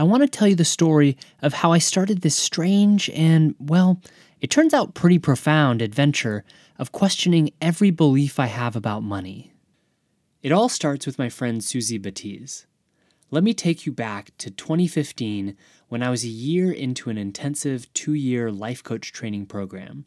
[0.00, 4.00] I want to tell you the story of how I started this strange and, well,
[4.40, 6.42] it turns out pretty profound adventure
[6.78, 9.52] of questioning every belief I have about money.
[10.42, 12.64] It all starts with my friend Suzy Batiz.
[13.30, 15.54] Let me take you back to 2015
[15.90, 20.06] when I was a year into an intensive two year life coach training program.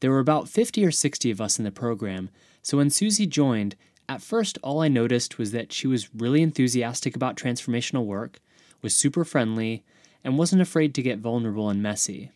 [0.00, 2.30] There were about 50 or 60 of us in the program,
[2.62, 3.76] so when Suzy joined,
[4.08, 8.40] at first all I noticed was that she was really enthusiastic about transformational work
[8.82, 9.84] was super friendly,
[10.22, 12.30] and wasn't afraid to get vulnerable and messy.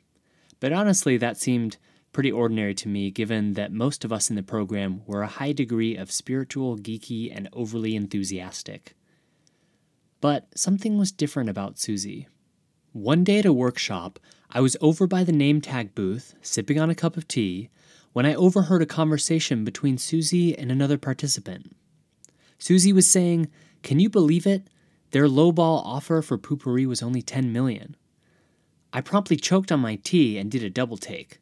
[0.61, 1.77] But honestly, that seemed
[2.13, 5.53] pretty ordinary to me given that most of us in the program were a high
[5.53, 8.95] degree of spiritual, geeky, and overly enthusiastic.
[10.21, 12.29] But something was different about Suzy.
[12.93, 16.89] One day at a workshop, I was over by the name tag booth, sipping on
[16.89, 17.69] a cup of tea,
[18.13, 21.75] when I overheard a conversation between Suzy and another participant.
[22.59, 23.49] Suzy was saying,
[23.83, 24.69] Can you believe it?
[25.15, 27.95] Their lowball offer for Poo-Pourri was only 10 million.
[28.93, 31.39] I promptly choked on my tea and did a double take.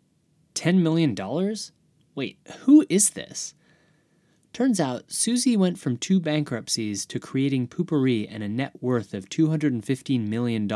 [0.52, 1.72] 10 million dollars?
[2.14, 3.54] Wait, who is this?
[4.52, 9.30] Turns out Suzy went from two bankruptcies to creating Poo-Pourri and a net worth of
[9.30, 10.68] $215 million,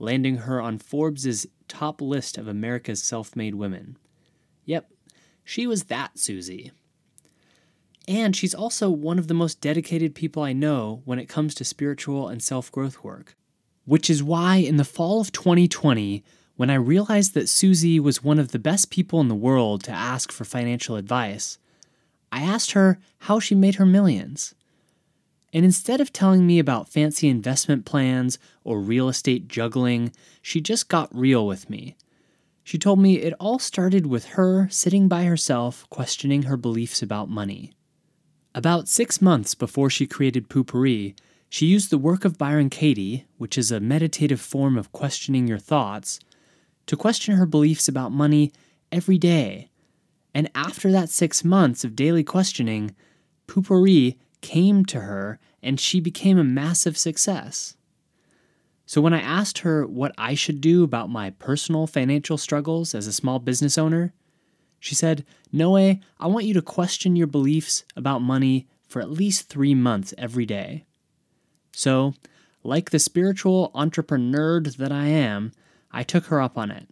[0.00, 3.96] landing her on Forbes' top list of America's self made women.
[4.64, 4.90] Yep,
[5.44, 6.72] she was that Suzy.
[8.08, 11.64] And she's also one of the most dedicated people I know when it comes to
[11.64, 13.36] spiritual and self growth work.
[13.84, 16.22] Which is why, in the fall of 2020,
[16.56, 19.92] when I realized that Suzy was one of the best people in the world to
[19.92, 21.58] ask for financial advice,
[22.30, 24.54] I asked her how she made her millions.
[25.52, 30.88] And instead of telling me about fancy investment plans or real estate juggling, she just
[30.88, 31.96] got real with me.
[32.64, 37.28] She told me it all started with her sitting by herself questioning her beliefs about
[37.28, 37.72] money.
[38.54, 41.14] About six months before she created Poo-Pourri,
[41.48, 45.58] she used the work of Byron Katie, which is a meditative form of questioning your
[45.58, 46.20] thoughts,
[46.86, 48.52] to question her beliefs about money
[48.90, 49.70] every day.
[50.34, 52.94] And after that six months of daily questioning,
[53.46, 57.76] Poo-Pourri came to her and she became a massive success.
[58.84, 63.06] So when I asked her what I should do about my personal financial struggles as
[63.06, 64.12] a small business owner,
[64.82, 69.48] she said, Noé, I want you to question your beliefs about money for at least
[69.48, 70.84] three months every day.
[71.70, 72.14] So,
[72.64, 75.52] like the spiritual entrepreneur that I am,
[75.92, 76.88] I took her up on it.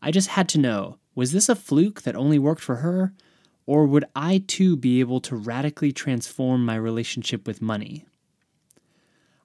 [0.00, 3.12] I just had to know was this a fluke that only worked for her?
[3.66, 8.06] Or would I too be able to radically transform my relationship with money?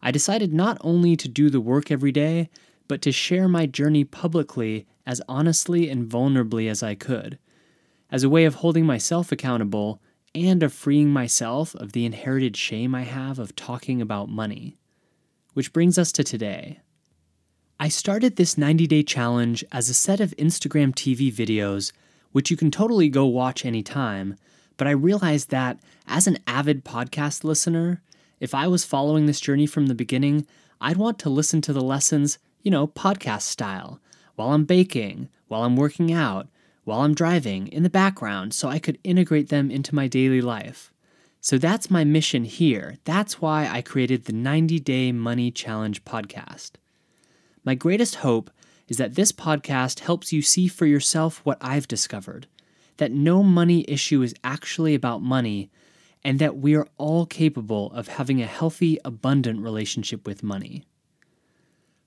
[0.02, 2.50] I decided not only to do the work every day,
[2.88, 7.38] but to share my journey publicly as honestly and vulnerably as I could
[8.12, 10.02] as a way of holding myself accountable
[10.36, 14.78] and of freeing myself of the inherited shame I have of talking about money.
[15.54, 16.80] Which brings us to today.
[17.80, 21.92] I started this 90 day challenge as a set of Instagram TV videos,
[22.32, 24.36] which you can totally go watch anytime,
[24.78, 28.02] but I realized that as an avid podcast listener,
[28.40, 30.46] if I was following this journey from the beginning,
[30.82, 34.00] I'd want to listen to the lessons, you know, podcast style,
[34.36, 36.48] while I'm baking, while I'm working out,
[36.90, 40.92] while I'm driving in the background so I could integrate them into my daily life.
[41.40, 42.98] So that's my mission here.
[43.04, 46.72] That's why I created the 90 Day Money Challenge podcast.
[47.64, 48.50] My greatest hope
[48.88, 52.48] is that this podcast helps you see for yourself what I've discovered
[52.98, 55.70] that no money issue is actually about money,
[56.24, 60.84] and that we are all capable of having a healthy, abundant relationship with money.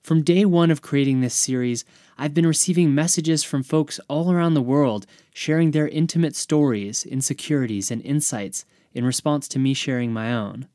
[0.03, 1.85] From day one of creating this series,
[2.17, 7.89] I've been receiving messages from folks all around the world sharing their intimate stories, insecurities,
[7.89, 10.67] and insights in response to me sharing my own.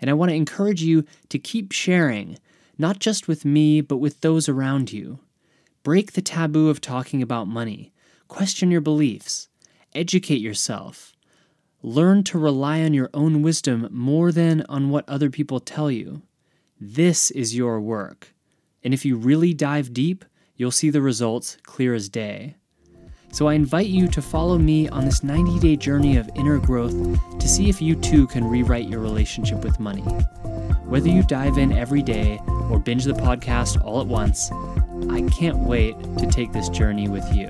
[0.00, 2.38] And I want to encourage you to keep sharing,
[2.78, 5.18] not just with me, but with those around you.
[5.82, 7.92] Break the taboo of talking about money,
[8.28, 9.48] question your beliefs,
[9.92, 11.16] educate yourself.
[11.82, 16.22] Learn to rely on your own wisdom more than on what other people tell you.
[16.80, 18.32] This is your work.
[18.84, 20.24] And if you really dive deep,
[20.56, 22.56] you'll see the results clear as day.
[23.32, 26.94] So I invite you to follow me on this 90 day journey of inner growth
[27.38, 30.02] to see if you too can rewrite your relationship with money.
[30.84, 32.38] Whether you dive in every day
[32.70, 34.52] or binge the podcast all at once,
[35.08, 37.48] I can't wait to take this journey with you.